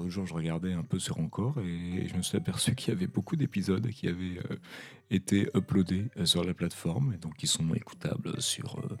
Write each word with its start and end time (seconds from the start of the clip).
l'autre 0.00 0.12
jour, 0.12 0.26
je 0.26 0.34
regardais 0.34 0.72
un 0.72 0.82
peu 0.82 0.98
sur 0.98 1.18
Encore 1.18 1.58
et 1.60 2.08
je 2.08 2.16
me 2.16 2.22
suis 2.22 2.36
aperçu 2.36 2.74
qu'il 2.74 2.92
y 2.92 2.96
avait 2.96 3.06
beaucoup 3.06 3.36
d'épisodes 3.36 3.86
qui 3.90 4.08
avaient 4.08 4.38
euh, 4.50 4.56
été 5.10 5.48
uploadés 5.54 6.10
euh, 6.16 6.24
sur 6.24 6.42
la 6.42 6.54
plateforme 6.54 7.12
et 7.14 7.18
donc 7.18 7.36
qui 7.36 7.46
sont 7.46 7.74
écoutables 7.74 8.40
sur 8.40 8.78
euh, 8.78 8.96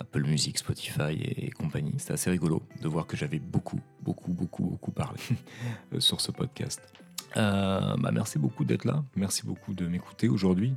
Apple 0.00 0.24
Music, 0.24 0.58
Spotify 0.58 1.12
et, 1.12 1.50
compagnie. 1.50 1.94
C'était 1.98 2.14
assez 2.14 2.30
rigolo 2.30 2.62
de 2.82 2.88
voir 2.88 3.06
que 3.06 3.16
j'avais 3.16 3.38
beaucoup, 3.38 3.80
beaucoup, 4.02 4.32
beaucoup, 4.32 4.64
beaucoup 4.64 4.90
parlé 4.90 5.20
sur 5.98 6.20
ce 6.20 6.32
podcast. 6.32 6.80
bah 7.34 8.10
merci 8.12 8.38
beaucoup 8.38 8.64
d'être 8.64 8.84
là, 8.84 9.04
merci 9.14 9.46
beaucoup 9.46 9.72
de 9.72 9.86
m'écouter. 9.86 10.28
Aujourd'hui, 10.28 10.74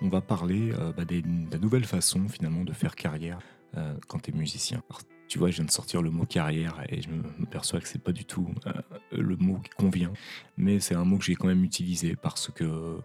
on 0.00 0.08
va 0.08 0.20
parler 0.20 0.72
bah, 0.96 1.04
de 1.04 1.22
la 1.50 1.58
nouvelle 1.58 1.84
façon 1.84 2.28
finalement 2.28 2.62
de 2.62 2.72
faire 2.72 2.94
carrière 2.94 3.40
quand 4.06 4.20
tu 4.20 4.30
es 4.30 4.34
musicien. 4.34 4.82
Tu 5.28 5.38
vois, 5.38 5.50
je 5.50 5.56
viens 5.56 5.66
de 5.66 5.70
sortir 5.70 6.00
le 6.00 6.10
mot 6.10 6.24
carrière 6.24 6.80
et 6.88 7.02
je 7.02 7.10
me 7.10 7.46
perçois 7.46 7.80
que 7.80 7.88
c'est 7.88 8.02
pas 8.02 8.12
du 8.12 8.24
tout 8.24 8.48
euh, 8.66 8.72
le 9.12 9.36
mot 9.36 9.58
qui 9.58 9.70
convient, 9.70 10.12
mais 10.56 10.80
c'est 10.80 10.94
un 10.94 11.04
mot 11.04 11.18
que 11.18 11.24
j'ai 11.24 11.34
quand 11.34 11.48
même 11.48 11.64
utilisé 11.64 12.16
parce 12.16 12.50
que 12.50 12.98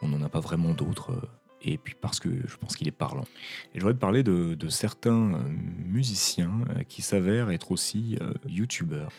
on 0.00 0.08
n'en 0.08 0.22
a 0.22 0.30
pas 0.30 0.40
vraiment 0.40 0.72
d'autres 0.72 1.12
euh, 1.12 1.28
et 1.62 1.76
puis 1.76 1.94
parce 2.00 2.18
que 2.18 2.30
je 2.30 2.56
pense 2.56 2.76
qu'il 2.76 2.88
est 2.88 2.92
parlant. 2.92 3.26
Et 3.74 3.78
je 3.78 3.80
voudrais 3.80 3.92
te 3.92 3.98
parler 3.98 4.22
de, 4.22 4.56
certains 4.70 5.34
euh, 5.34 5.42
musiciens 5.84 6.64
qui 6.88 7.02
s'avèrent 7.02 7.50
être 7.50 7.70
aussi 7.72 8.18
youtubeurs 8.48 9.10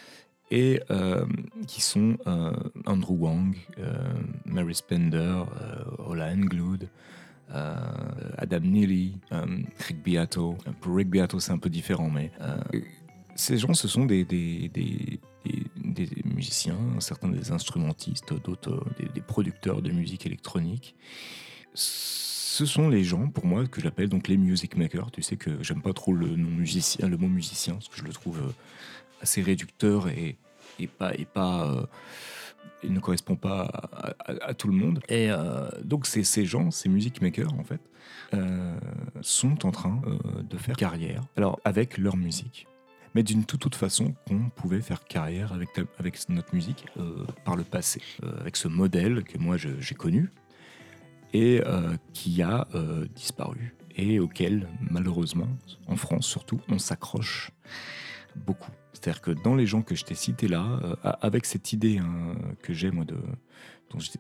et 0.50 0.81
qui 1.67 1.81
sont 1.81 2.17
Andrew 2.86 3.14
Wang, 3.14 3.55
Mary 4.45 4.76
Spender, 4.76 5.44
Ola 6.00 6.33
Englund, 6.33 6.83
euh, 6.83 6.88
Adam 8.38 8.61
Neely, 8.61 9.13
euh, 9.31 9.45
Rick 9.88 10.03
Beato. 10.03 10.57
Pour 10.80 10.95
Rick 10.95 11.09
Beato, 11.09 11.39
c'est 11.39 11.52
un 11.52 11.58
peu 11.58 11.69
différent, 11.69 12.09
mais 12.09 12.31
euh, 12.41 12.58
ces 13.35 13.58
gens, 13.58 13.73
ce 13.73 13.88
sont 13.88 14.05
des, 14.05 14.25
musiciens, 16.25 16.77
certains 16.99 17.30
des 17.30 17.52
instrumentistes, 17.52 18.33
d'autres 18.43 18.85
des, 19.13 19.21
producteurs 19.21 19.81
de 19.81 19.91
musique 19.91 20.25
électronique. 20.25 20.95
Ce 21.73 22.66
sont 22.66 22.89
les 22.89 23.03
gens, 23.03 23.27
pour 23.30 23.45
moi, 23.45 23.65
que 23.65 23.81
j'appelle 23.81 24.09
donc 24.09 24.27
les 24.27 24.38
music 24.38 24.75
makers. 24.75 25.11
Tu 25.11 25.21
sais 25.21 25.38
que 25.38 25.63
j'aime 25.63 25.81
pas 25.81 25.93
trop 25.93 26.13
le, 26.13 26.27
nom 26.36 26.49
musicien, 26.49 27.08
le 27.08 27.17
mot 27.17 27.27
musicien, 27.27 27.75
parce 27.75 27.88
que 27.88 27.97
je 27.97 28.03
le 28.03 28.13
trouve 28.13 28.53
assez 29.21 29.41
réducteur 29.41 30.09
et 30.09 30.38
pas, 30.97 31.13
et 31.15 31.25
pas 31.25 31.88
il 32.84 32.94
ne 32.94 33.00
correspond 33.00 33.36
pas 33.36 33.90
à, 34.20 34.54
tout 34.54 34.67
le 34.67 34.73
monde. 34.73 35.00
Et 35.09 35.30
euh, 35.30 35.70
donc 35.84 36.06
ces 36.08 36.45
gens, 36.45 36.72
ces 36.72 36.90
music 36.90 37.22
makers 37.22 37.54
en 37.54 37.64
fait, 37.64 37.81
euh, 38.34 38.76
sont 39.22 39.66
en 39.66 39.72
train 39.72 40.02
euh, 40.06 40.42
de 40.44 40.58
faire 40.58 40.76
carrière. 40.76 41.22
Alors 41.38 41.59
avec 41.64 41.98
leur 41.98 42.17
musique, 42.17 42.67
mais 43.14 43.23
d'une 43.23 43.45
toute 43.45 43.66
autre 43.66 43.78
façon 43.78 44.14
qu'on 44.28 44.50
pouvait 44.50 44.82
faire 44.82 45.04
carrière 45.04 45.54
avec 45.54 46.30
notre 46.30 46.56
musique 46.56 46.86
par 47.44 47.56
le 47.56 47.64
passé, 47.64 48.02
avec 48.39 48.56
ce 48.56 48.67
modèle 48.67 49.23
que 49.23 49.38
moi 49.38 49.58
j'ai 49.58 49.95
connu 49.95 50.32
et 51.34 51.62
qui 52.14 52.42
a 52.42 52.67
disparu 53.14 53.76
et 53.98 54.20
auquel 54.20 54.70
malheureusement, 54.80 55.50
en 55.88 55.98
France 55.98 56.26
surtout, 56.26 56.62
on 56.70 56.80
s'accroche 56.80 57.52
beaucoup. 58.36 58.72
C'est-à-dire 59.02 59.21
que 59.21 59.31
dans 59.31 59.55
les 59.55 59.66
gens 59.66 59.81
que 59.81 59.95
je 59.95 60.05
t'ai 60.05 60.13
cités 60.13 60.47
là, 60.47 60.80
euh, 60.83 60.95
avec 61.21 61.45
cette 61.45 61.73
idée 61.73 61.97
hein, 61.97 62.35
que 62.61 62.71
j'ai, 62.71 62.91
moi, 62.91 63.03
de, 63.03 63.16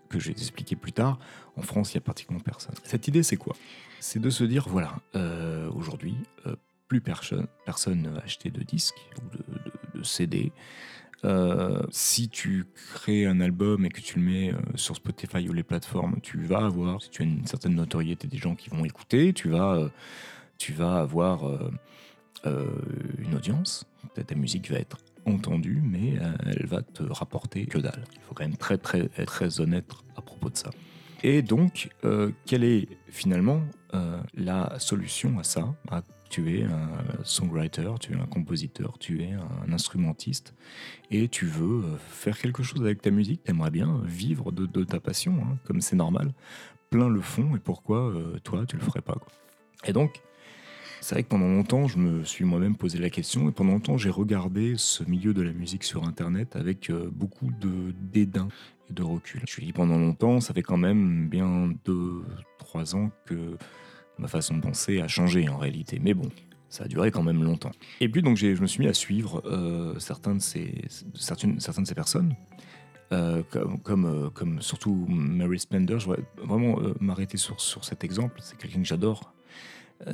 que 0.09 0.19
je 0.19 0.27
vais 0.27 0.31
expliquer 0.31 0.75
plus 0.75 0.91
tard, 0.91 1.19
en 1.55 1.61
France, 1.61 1.93
il 1.93 1.97
n'y 1.97 1.99
a 1.99 2.01
pratiquement 2.01 2.39
personne. 2.39 2.73
Cette 2.83 3.07
idée, 3.07 3.21
c'est 3.21 3.37
quoi? 3.37 3.55
C'est 3.99 4.19
de 4.19 4.29
se 4.31 4.43
dire, 4.43 4.67
voilà, 4.67 4.95
euh, 5.15 5.69
aujourd'hui, 5.69 6.15
euh, 6.47 6.55
plus 6.87 6.99
personne, 6.99 7.47
personne 7.63 8.19
acheter 8.23 8.49
de 8.49 8.63
disques 8.63 9.07
ou 9.17 9.99
de, 9.99 10.03
CD. 10.03 10.51
si 11.91 12.27
tu 12.27 12.65
crées 12.95 13.27
un 13.27 13.39
album 13.39 13.85
et 13.85 13.89
que 13.89 14.01
tu 14.01 14.17
le 14.17 14.25
mets 14.25 14.51
sur 14.73 14.95
Spotify 14.95 15.47
ou 15.47 15.53
les 15.53 15.61
plateformes, 15.61 16.19
tu 16.23 16.39
vas 16.41 16.65
avoir, 16.65 17.03
si 17.03 17.11
tu 17.11 17.21
as 17.21 17.25
une 17.25 17.45
certaine 17.45 17.75
notoriété 17.75 18.27
des 18.27 18.37
gens 18.37 18.55
qui 18.55 18.71
vont 18.71 18.83
écouter, 18.83 19.31
tu 19.31 19.49
vas, 19.49 19.91
tu 20.57 20.73
vas 20.73 21.01
avoir 21.01 21.43
une 22.45 23.35
audience, 23.35 23.85
ta 24.15 24.35
musique 24.35 24.69
va 24.71 24.77
être 24.77 24.97
entendue, 25.25 25.81
mais 25.83 26.19
euh, 26.19 26.31
elle 26.45 26.65
va 26.65 26.81
te 26.81 27.03
rapporter 27.03 27.65
que 27.65 27.77
dalle. 27.77 28.03
Il 28.15 28.21
faut 28.21 28.33
quand 28.33 28.43
même 28.43 28.57
très 28.57 28.77
très 28.77 29.09
être 29.17 29.25
très 29.25 29.59
honnête 29.59 29.89
à 30.15 30.21
propos 30.21 30.49
de 30.49 30.57
ça. 30.57 30.69
Et 31.23 31.41
donc, 31.41 31.89
euh, 32.03 32.31
quelle 32.45 32.63
est 32.63 32.87
finalement 33.07 33.61
euh, 33.93 34.19
la 34.33 34.79
solution 34.79 35.37
à 35.39 35.43
ça? 35.43 35.75
Bah, 35.89 36.03
Tu 36.29 36.57
es 36.57 36.63
un 36.63 37.23
songwriter, 37.23 37.91
tu 37.99 38.13
es 38.13 38.15
un 38.15 38.25
compositeur, 38.25 38.97
tu 38.97 39.21
es 39.21 39.33
un 39.33 39.73
instrumentiste, 39.73 40.55
et 41.11 41.27
tu 41.27 41.45
veux 41.45 41.83
faire 42.09 42.37
quelque 42.39 42.63
chose 42.63 42.81
avec 42.81 43.01
ta 43.01 43.11
musique, 43.11 43.43
tu 43.43 43.51
aimerais 43.51 43.69
bien 43.69 44.01
vivre 44.05 44.51
de, 44.53 44.83
ta 44.85 45.01
passion, 45.01 45.33
hein, 45.43 45.57
comme 45.65 45.81
c'est 45.81 45.97
normal. 45.97 46.33
Plein 46.89 47.09
le 47.09 47.19
font, 47.19 47.55
et 47.57 47.59
pourquoi 47.59 48.13
toi, 48.45 48.65
tu 48.65 48.77
le 48.77 48.81
ferais 48.81 49.01
pas. 49.01 49.17
Et 49.85 49.91
donc, 49.91 50.21
c'est 51.01 51.15
vrai 51.15 51.23
que 51.23 51.29
pendant 51.29 51.47
longtemps, 51.47 51.87
je 51.87 51.97
me 51.97 52.23
suis 52.23 52.45
moi-même 52.45 52.75
posé 52.75 52.99
la 52.99 53.09
question 53.09 53.49
et 53.49 53.51
pendant 53.51 53.71
longtemps, 53.73 53.97
j'ai 53.97 54.11
regardé 54.11 54.75
ce 54.77 55.03
milieu 55.03 55.33
de 55.33 55.41
la 55.41 55.51
musique 55.51 55.83
sur 55.83 56.03
Internet 56.03 56.55
avec 56.55 56.91
euh, 56.91 57.09
beaucoup 57.11 57.49
de 57.59 57.91
dédain 58.13 58.47
et 58.87 58.93
de 58.93 59.01
recul. 59.01 59.41
Je 59.47 59.51
suis 59.51 59.65
dit 59.65 59.73
pendant 59.73 59.97
longtemps, 59.97 60.39
ça 60.41 60.53
fait 60.53 60.61
quand 60.61 60.77
même 60.77 61.27
bien 61.27 61.73
deux, 61.85 62.23
trois 62.59 62.95
ans 62.95 63.09
que 63.25 63.57
ma 64.19 64.27
façon 64.27 64.55
de 64.55 64.61
penser 64.61 65.01
a 65.01 65.07
changé 65.07 65.49
en 65.49 65.57
réalité. 65.57 65.99
Mais 65.99 66.13
bon, 66.13 66.29
ça 66.69 66.83
a 66.83 66.87
duré 66.87 67.09
quand 67.09 67.23
même 67.23 67.43
longtemps. 67.43 67.71
Et 67.99 68.07
puis 68.07 68.21
donc 68.21 68.37
je 68.37 68.61
me 68.61 68.67
suis 68.67 68.81
mis 68.81 68.87
à 68.87 68.93
suivre 68.93 69.41
euh, 69.45 69.97
certaines, 69.97 70.37
de 70.37 70.39
ces 71.59 71.95
personnes. 71.95 72.35
Euh, 73.11 73.41
comme, 73.83 74.61
surtout 74.61 75.07
Mary 75.09 75.59
Spender, 75.59 75.97
je 75.97 76.05
voudrais 76.05 76.23
vraiment 76.37 76.79
m'arrêter 76.99 77.37
sur 77.37 77.59
cet 77.59 78.03
exemple. 78.03 78.39
C'est 78.41 78.55
quelqu'un 78.57 78.79
que 78.81 78.87
j'adore, 78.87 79.33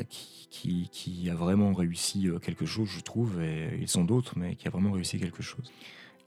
qui, 0.09 0.90
qui, 0.92 1.30
a 1.30 1.36
vraiment 1.36 1.74
réussi 1.74 2.28
euh, 2.28 2.40
quelque 2.40 2.66
chose, 2.66 2.90
je 2.90 3.02
trouve, 3.02 3.42
et 3.42 3.78
ils 3.80 3.88
sont 3.88 4.03
d'autres, 4.03 4.34
mais 4.38 4.56
qui 4.56 4.68
a 4.68 4.72
vraiment 4.72 4.92
réussi 4.92 5.20
quelque 5.20 5.44
chose. 5.44 5.72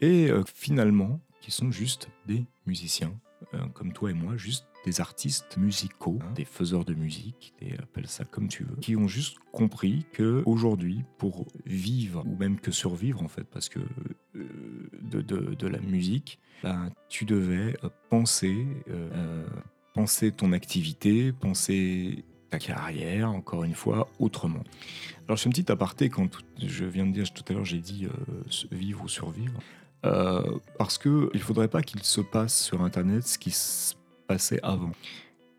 Et 0.01 0.31
euh, 0.31 0.43
finalement, 0.55 1.21
qui 1.41 1.51
sont 1.51 1.71
juste 1.71 2.09
des 2.27 2.45
musiciens, 2.67 3.15
euh, 3.55 3.67
comme 3.75 3.93
toi 3.93 4.11
et 4.11 4.15
moi, 4.15 4.37
juste 4.37 4.67
des 4.85 5.01
artistes 5.01 5.59
musicaux, 5.59 6.19
hein, 6.23 6.33
des 6.35 6.47
faiseurs 6.47 6.87
de 6.87 6.95
musique, 6.95 7.55
appelle 7.83 8.07
ça 8.07 8.25
comme 8.25 8.49
tu 8.49 8.65
veux, 8.65 8.77
qui 8.77 8.97
ont 8.97 9.09
juste 9.09 9.37
compris 9.53 10.07
que 10.13 10.43
aujourd'hui, 10.47 11.05
pour 11.19 11.47
vivre 11.67 12.25
ou 12.27 12.35
même 12.37 12.59
que 12.59 12.71
survivre 12.71 13.23
en 13.23 13.29
fait, 13.29 13.45
parce 13.45 13.69
que 13.69 13.81
de, 14.35 15.21
de, 15.21 15.67
la 15.67 15.81
musique, 15.81 16.39
ben, 16.63 16.91
tu 17.11 17.27
devais 17.27 17.77
penser, 18.09 18.67
penser 19.93 20.33
ton 20.33 20.53
activité, 20.53 21.33
penser 21.33 22.25
ta 22.51 22.59
carrière, 22.59 23.31
encore 23.31 23.65
une 23.65 23.75
fois, 23.75 24.09
autrement. 24.19 24.63
Alors 25.27 25.37
je 25.37 25.43
fais 25.43 25.47
une 25.47 25.53
petite 25.53 25.71
aparté 25.71 26.09
quand 26.09 26.29
je 26.61 26.85
viens 26.85 27.07
de 27.07 27.13
dire 27.13 27.33
tout 27.33 27.45
à 27.49 27.53
l'heure, 27.53 27.65
j'ai 27.65 27.79
dit 27.79 28.07
euh, 28.07 28.43
vivre 28.73 29.05
ou 29.05 29.09
survivre. 29.09 29.61
Euh, 30.05 30.43
parce 30.79 30.99
que 30.99 31.31
il 31.35 31.41
faudrait 31.41 31.69
pas 31.69 31.83
qu'il 31.83 32.03
se 32.03 32.21
passe 32.21 32.59
sur 32.59 32.83
Internet 32.83 33.27
ce 33.27 33.39
qui 33.39 33.51
se 33.51 33.95
passait 34.27 34.61
avant. 34.63 34.93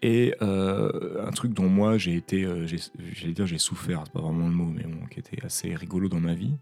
Et 0.02 0.34
euh, 0.42 1.26
un 1.26 1.32
truc 1.32 1.54
dont 1.54 1.70
moi 1.70 1.98
j'ai 1.98 2.16
été, 2.16 2.48
j'allais 3.14 3.34
dire 3.34 3.46
j'ai 3.46 3.60
souffert, 3.60 4.02
c'est 4.06 4.14
pas 4.14 4.20
vraiment 4.20 4.48
le 4.48 4.54
mot, 4.54 4.66
mais 4.66 4.84
bon, 4.84 5.06
qui 5.06 5.20
était 5.20 5.46
assez 5.46 5.76
rigolo 5.76 6.10
dans 6.10 6.20
ma 6.20 6.34
vie, 6.34 6.56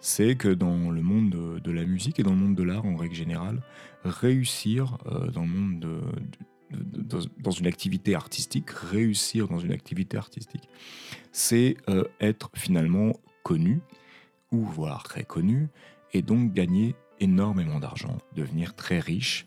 c'est 0.00 0.36
que 0.36 0.48
dans 0.48 0.90
le 0.90 1.00
monde 1.00 1.30
de, 1.30 1.58
de, 1.58 1.70
la 1.72 1.84
musique 1.84 2.20
et 2.20 2.22
dans 2.22 2.32
le 2.32 2.36
monde 2.36 2.54
de 2.54 2.62
l'art 2.62 2.84
en 2.84 2.94
règle 2.94 3.14
générale, 3.14 3.62
réussir 4.04 4.98
dans 5.32 5.42
le 5.42 5.48
monde 5.48 5.80
de, 5.80 6.00
dans 6.70 7.50
une 7.50 7.66
activité 7.66 8.14
artistique, 8.14 8.70
réussir 8.70 9.48
dans 9.48 9.58
une 9.58 9.72
activité 9.72 10.16
artistique, 10.16 10.68
c'est 11.32 11.76
euh, 11.88 12.04
être 12.20 12.50
finalement 12.54 13.12
connu, 13.42 13.80
ou 14.52 14.64
voire 14.64 15.02
très 15.02 15.24
connu, 15.24 15.68
et 16.12 16.22
donc 16.22 16.52
gagner 16.52 16.94
énormément 17.20 17.80
d'argent, 17.80 18.18
devenir 18.34 18.74
très 18.74 19.00
riche. 19.00 19.46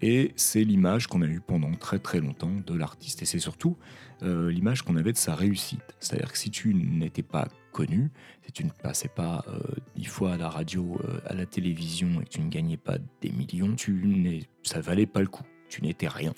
Et 0.00 0.32
c'est 0.36 0.62
l'image 0.62 1.08
qu'on 1.08 1.22
a 1.22 1.26
eue 1.26 1.40
pendant 1.40 1.72
très 1.72 1.98
très 1.98 2.20
longtemps 2.20 2.54
de 2.64 2.74
l'artiste. 2.74 3.22
Et 3.22 3.24
c'est 3.24 3.40
surtout 3.40 3.76
euh, 4.22 4.48
l'image 4.48 4.82
qu'on 4.82 4.96
avait 4.96 5.12
de 5.12 5.16
sa 5.16 5.34
réussite. 5.34 5.96
C'est-à-dire 5.98 6.30
que 6.30 6.38
si 6.38 6.50
tu 6.50 6.72
n'étais 6.72 7.24
pas 7.24 7.48
connu, 7.72 8.12
si 8.46 8.52
tu 8.52 8.64
ne 8.64 8.70
passais 8.70 9.08
pas 9.08 9.44
euh, 9.48 9.58
dix 9.96 10.04
fois 10.04 10.34
à 10.34 10.36
la 10.36 10.48
radio, 10.48 11.00
à 11.26 11.34
la 11.34 11.46
télévision 11.46 12.20
et 12.20 12.24
que 12.24 12.28
tu 12.28 12.40
ne 12.40 12.48
gagnais 12.48 12.76
pas 12.76 12.98
des 13.20 13.30
millions, 13.30 13.74
tu 13.74 14.46
ça 14.62 14.80
valait 14.80 15.06
pas 15.06 15.20
le 15.20 15.26
coup 15.26 15.44
tu 15.68 15.82
n'étais 15.82 16.08
rien. 16.08 16.32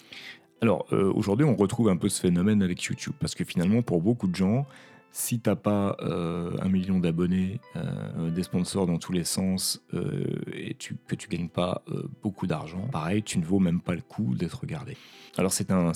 Alors 0.63 0.87
euh, 0.93 1.11
aujourd'hui, 1.15 1.47
on 1.47 1.57
retrouve 1.57 1.89
un 1.89 1.97
peu 1.97 2.09
ce 2.09 2.21
phénomène 2.21 2.63
avec 2.63 2.83
YouTube, 2.83 3.15
parce 3.19 3.35
que 3.35 3.45
finalement, 3.45 3.83
pour 3.83 4.03
beaucoup 4.03 4.27
de 4.27 4.35
gens, 4.35 4.67
si 5.13 5.41
t'as 5.41 5.57
pas 5.57 5.97
euh, 6.01 6.57
un 6.61 6.69
million 6.69 7.01
d'abonnés, 7.01 7.61
euh, 7.77 8.31
des 8.31 8.43
sponsors 8.43 8.87
dans 8.87 8.99
tous 8.99 9.13
les 9.13 9.25
sens, 9.25 9.83
et 10.53 10.75
tu, 10.75 10.97
que 11.09 11.15
tu 11.15 11.29
gagnes 11.29 11.49
pas 11.49 11.83
beaucoup 12.23 12.47
d'argent, 12.47 12.87
pareil, 12.93 13.23
tu 13.23 13.39
ne 13.39 13.45
vaux 13.45 13.59
même 13.59 13.81
pas 13.81 13.95
le 13.95 14.03
coup 14.03 14.35
d'être 14.35 14.61
regardé. 14.61 14.97
Alors 15.37 15.53
c'est 15.53 15.71
un, 15.71 15.93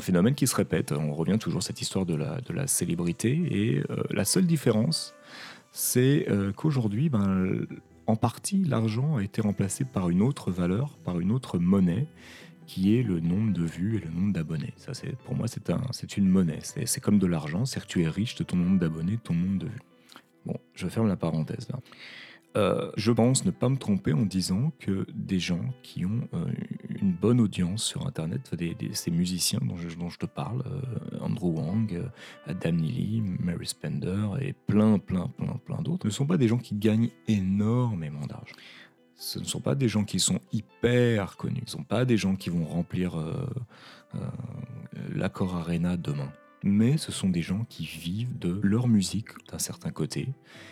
phénomène 0.00 0.34
qui 0.34 0.46
se 0.46 0.56
répète. 0.56 0.92
On 0.92 1.14
revient 1.14 1.38
toujours 1.38 1.58
à 1.58 1.62
cette 1.62 1.80
histoire 1.80 2.06
de 2.06 2.14
la, 2.14 2.40
de 2.40 2.52
la 2.52 2.66
célébrité, 2.66 3.30
et 3.50 3.82
la 4.10 4.24
seule 4.24 4.46
différence, 4.46 5.14
c'est 5.70 6.26
qu'aujourd'hui, 6.56 7.08
ben, 7.08 7.66
en 8.06 8.16
partie, 8.16 8.64
l'argent 8.64 9.16
a 9.16 9.22
été 9.22 9.40
remplacé 9.40 9.84
par 9.84 10.10
une 10.10 10.22
autre 10.22 10.50
valeur, 10.50 10.96
par 11.04 11.20
une 11.20 11.30
autre 11.30 11.58
monnaie, 11.58 12.06
qui 12.66 12.96
est 12.96 13.02
le 13.02 13.20
nombre 13.20 13.52
de 13.52 13.64
vues 13.64 13.98
et 13.98 14.00
le 14.00 14.10
nombre 14.10 14.32
d'abonnés. 14.32 14.72
Ça, 14.76 14.94
c'est 14.94 15.16
pour 15.18 15.34
moi, 15.34 15.48
c'est 15.48 15.70
un, 15.70 15.82
c'est 15.90 16.16
une 16.16 16.28
monnaie. 16.28 16.60
C'est, 16.62 17.00
comme 17.00 17.18
de 17.18 17.26
l'argent, 17.26 17.64
c'est 17.64 17.80
que 17.80 17.86
tu 17.86 18.02
es 18.02 18.08
riche 18.08 18.34
de 18.36 18.44
ton 18.44 18.56
nombre 18.56 18.78
d'abonnés, 18.78 19.12
de 19.12 19.20
ton 19.20 19.34
nombre 19.34 19.58
de 19.58 19.66
vues. 19.66 19.82
Bon, 20.46 20.56
je 20.74 20.88
ferme 20.88 21.08
la 21.08 21.16
parenthèse. 21.16 21.68
Euh, 22.56 22.90
je 22.96 23.12
pense 23.12 23.44
ne 23.44 23.50
pas 23.50 23.68
me 23.68 23.76
tromper 23.76 24.12
en 24.12 24.26
disant 24.26 24.72
que 24.78 25.06
des 25.14 25.38
gens 25.38 25.64
qui 25.82 26.04
ont 26.04 26.28
euh, 26.34 26.44
une 27.00 27.12
bonne 27.12 27.40
audience 27.40 27.82
sur 27.82 28.06
Internet, 28.06 28.50
ces 28.92 29.10
musiciens 29.10 29.60
dont 29.62 29.76
je, 29.76 30.18
te 30.18 30.26
parle, 30.26 30.62
euh, 30.66 31.18
Andrew 31.20 31.56
Wang, 31.56 32.02
Adam 32.46 32.72
Neely, 32.72 33.22
Mary 33.40 33.66
Spender 33.66 34.28
et 34.40 34.52
plein, 34.52 34.98
plein, 34.98 35.28
plein, 35.28 35.58
plein 35.64 35.80
d'autres, 35.80 36.06
ne 36.06 36.12
sont 36.12 36.26
pas 36.26 36.36
des 36.36 36.48
gens 36.48 36.58
qui 36.58 36.74
gagnent 36.74 37.10
énormément 37.26 38.26
d'argent. 38.26 38.54
Ce 39.14 39.38
ne 39.38 39.44
sont 39.44 39.60
pas 39.60 39.74
des 39.74 39.88
gens 39.88 40.04
qui 40.04 40.20
sont 40.20 40.40
hyper 40.52 41.36
connus. 41.36 41.62
Ce 41.66 41.76
ne 41.76 41.80
sont 41.80 41.84
pas 41.84 42.04
des 42.04 42.16
gens 42.16 42.34
qui 42.34 42.50
vont 42.50 42.64
remplir 42.64 43.12
l'accord 45.14 45.54
Arena 45.54 45.96
demain 45.96 46.32
mais 46.64 46.96
ce 46.96 47.12
sont 47.12 47.28
des 47.28 47.42
gens 47.42 47.64
qui 47.68 47.84
vivent 47.84 48.38
de 48.38 48.60
leur 48.62 48.88
musique 48.88 49.28
d'un 49.50 49.58
certain 49.58 49.90
côté, 49.90 50.28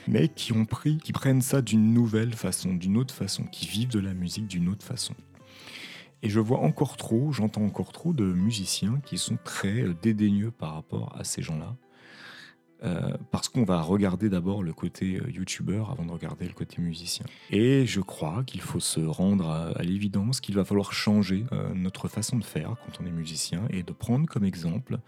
mais 0.09 0.29
qui 0.29 0.53
ont 0.53 0.65
pris, 0.65 0.99
qui 0.99 1.13
prennent 1.13 1.43
ça 1.43 1.63
d'une 1.63 1.93
nouvelle 1.93 2.35
façon, 2.35 2.75
d'une 2.75 2.97
autre 2.97 3.15
façon, 3.15 3.45
qui 3.45 3.67
vivent 3.67 3.91
de 3.91 4.01
la 4.01 4.15
musique 4.15 4.47
d'une 4.47 4.69
autre 4.69 4.85
façon. 4.85 5.15
Et 6.23 6.29
je 6.29 6.41
vois 6.41 6.61
encore 6.61 6.97
trop, 6.97 7.33
j'entends 7.33 7.65
encore 7.65 7.93
trop 7.93 8.13
de 8.13 8.25
musiciens 8.25 9.01
qui 9.07 9.17
sont 9.17 9.39
très 9.43 9.83
euh, 9.83 9.95
dédaigneux 10.03 10.51
par 10.51 10.75
rapport 10.75 11.17
à 11.19 11.25
ces 11.25 11.41
gens-là, 11.41 11.75
euh, 12.83 13.11
parce 13.31 13.51
qu'on 13.51 13.65
va 13.65 13.83
regarder 13.83 14.31
d'abord 14.31 14.63
le 14.63 14.73
côté 14.73 15.17
euh, 15.17 15.31
youtubeur 15.31 15.91
avant 15.91 16.07
de 16.07 16.13
regarder 16.13 16.47
le 16.47 16.55
côté 16.55 16.81
musicien. 16.81 17.27
Et 17.51 17.85
je 17.85 18.01
crois 18.01 18.43
qu'il 18.47 18.63
faut 18.63 18.81
se 18.81 19.01
rendre 19.01 19.51
à, 19.51 19.83
l'évidence 19.83 20.41
qu'il 20.41 20.55
va 20.55 20.65
falloir 20.65 20.95
changer 20.95 21.45
euh, 21.53 21.75
notre 21.75 22.09
façon 22.09 22.39
de 22.39 22.45
faire 22.45 22.77
quand 22.87 23.03
on 23.03 23.07
est 23.07 23.11
musicien 23.11 23.65
et 23.69 23.83
de 23.83 23.93
prendre 23.93 24.27
comme 24.27 24.45
exemple, 24.45 24.99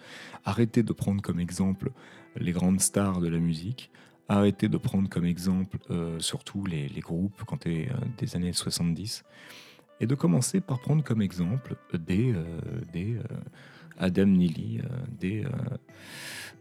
arrêter 0.45 0.83
de 0.83 0.93
prendre 0.93 1.23
comme 1.23 1.41
exemple 1.41 1.93
les 2.37 2.53
grandes 2.53 2.81
stars 2.81 3.21
de 3.21 3.29
la 3.29 3.39
musique, 3.39 3.91
arrêter 4.29 4.69
de 4.69 4.77
prendre 4.77 5.09
comme 5.09 5.25
exemple 5.25 5.79
surtout 6.19 6.65
les, 6.65 6.89
groupes 7.01 7.43
quand 7.47 7.67
es 7.67 7.91
des 8.17 8.37
années 8.37 8.53
70, 8.53 9.25
et 10.01 10.07
de 10.07 10.15
commencer 10.15 10.61
par 10.61 10.81
prendre 10.81 11.05
comme 11.05 11.21
exemple 11.21 11.77
des, 11.93 12.35
des 12.93 13.19
Adam 13.99 14.27
Neely, 14.27 14.81
des 15.21 15.45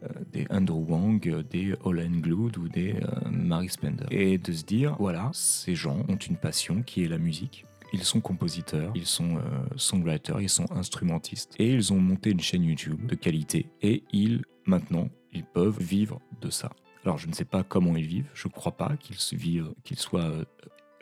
euh, 0.04 0.08
des 0.32 0.48
Andrew 0.50 0.84
Wang, 0.88 1.28
euh, 1.28 1.44
des 1.44 1.76
Olen 1.84 2.22
Glood 2.22 2.58
ou 2.58 2.68
des 2.68 2.94
euh, 2.94 3.30
Mary 3.30 3.70
Spender. 3.70 4.06
Et 4.10 4.40
de 4.40 4.52
se 4.52 4.64
dire, 4.64 4.96
voilà, 4.98 5.30
ces 5.34 5.76
gens 5.76 6.04
ont 6.08 6.16
une 6.16 6.38
passion 6.38 6.82
qui 6.82 7.04
est 7.04 7.08
la 7.08 7.20
musique. 7.20 7.66
Ils 7.94 8.04
sont 8.04 8.22
compositeurs, 8.22 8.92
ils 8.96 9.06
sont 9.06 9.42
songwriters, 9.76 10.40
ils 10.40 10.50
sont 10.50 10.72
instrumentistes. 10.72 11.56
Et 11.60 11.74
ils 11.74 11.92
ont 11.92 12.00
monté 12.00 12.30
une 12.30 12.40
chaîne 12.40 12.64
YouTube 12.64 13.06
de 13.06 13.16
qualité. 13.16 13.68
Et 13.82 14.06
ils, 14.14 14.46
maintenant, 14.66 15.10
ils 15.34 15.44
peuvent 15.44 15.78
vivre 15.78 16.22
de 16.40 16.50
ça. 16.50 16.72
Alors 17.04 17.18
je 17.18 17.28
ne 17.28 17.34
sais 17.34 17.44
pas 17.44 17.64
comment 17.64 17.98
ils 17.98 18.08
vivent, 18.08 18.30
je 18.34 18.48
ne 18.48 18.54
crois 18.54 18.78
pas 18.78 18.96
qu'ils 18.96 19.18
vivent, 19.38 19.74
qu'ils 19.84 20.00
soient 20.00 20.32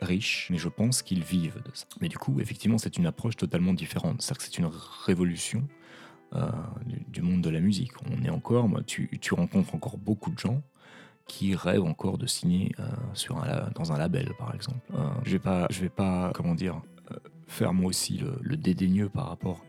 riches, 0.00 0.48
mais 0.50 0.58
je 0.58 0.68
pense 0.68 1.02
qu'ils 1.02 1.22
vivent 1.22 1.62
de 1.64 1.70
ça. 1.74 1.86
Mais 2.00 2.08
du 2.08 2.18
coup, 2.18 2.40
effectivement, 2.40 2.78
c'est 2.78 2.96
une 2.96 3.06
approche 3.06 3.36
totalement 3.36 3.72
différente. 3.72 4.20
C'est-à-dire 4.20 4.38
que 4.38 4.44
c'est 4.52 4.58
une 4.58 4.70
révolution 5.06 5.68
euh, 6.34 6.46
du, 7.08 7.22
monde 7.22 7.40
de 7.40 7.50
la 7.50 7.60
musique. 7.60 7.92
On 8.08 8.24
est 8.24 8.30
encore, 8.30 8.68
moi, 8.68 8.82
tu, 8.86 9.08
rencontres 9.32 9.74
encore 9.74 9.98
beaucoup 9.98 10.30
de 10.30 10.38
gens 10.38 10.62
qui 11.26 11.54
rêvent 11.54 11.84
encore 11.84 12.18
de 12.18 12.26
signer 12.26 12.72
euh, 12.78 12.84
sur 13.14 13.44
dans 13.74 13.92
un 13.92 13.98
label, 13.98 14.30
par 14.38 14.54
exemple. 14.54 14.80
Euh, 14.94 15.08
je 15.24 15.32
vais 15.32 15.38
pas, 15.38 15.66
je 15.70 15.80
vais 15.80 15.88
pas, 15.88 16.30
comment 16.34 16.54
dire, 16.54 16.80
faire 17.48 17.72
moi 17.72 17.88
aussi 17.88 18.22
le, 18.42 18.56
dédaigneux 18.56 19.08
par 19.08 19.28
rapport 19.28 19.64